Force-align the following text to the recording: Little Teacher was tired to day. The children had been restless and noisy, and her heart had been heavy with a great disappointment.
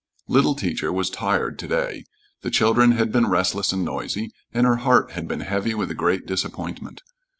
Little 0.27 0.55
Teacher 0.55 0.91
was 0.91 1.11
tired 1.11 1.59
to 1.59 1.67
day. 1.67 2.05
The 2.41 2.49
children 2.49 2.93
had 2.93 3.11
been 3.11 3.27
restless 3.29 3.71
and 3.71 3.85
noisy, 3.85 4.31
and 4.51 4.65
her 4.65 4.77
heart 4.77 5.11
had 5.11 5.27
been 5.27 5.41
heavy 5.41 5.75
with 5.75 5.91
a 5.91 5.93
great 5.93 6.25
disappointment. 6.25 7.03